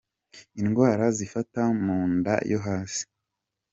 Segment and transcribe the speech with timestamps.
[0.61, 3.03] Indwara zifata mu nda yo hasi.